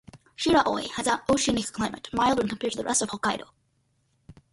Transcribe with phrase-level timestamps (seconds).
[0.35, 3.47] Shiraoi has an oceanic climate, mild when compared to the rest of Hokkaido.